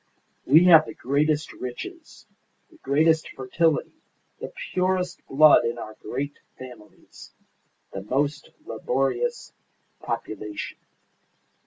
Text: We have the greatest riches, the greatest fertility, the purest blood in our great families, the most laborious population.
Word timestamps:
We 0.47 0.63
have 0.65 0.87
the 0.87 0.95
greatest 0.95 1.53
riches, 1.53 2.25
the 2.71 2.77
greatest 2.77 3.29
fertility, 3.29 4.01
the 4.39 4.51
purest 4.73 5.21
blood 5.27 5.63
in 5.63 5.77
our 5.77 5.95
great 6.01 6.39
families, 6.57 7.31
the 7.93 8.01
most 8.01 8.49
laborious 8.65 9.53
population. 9.99 10.79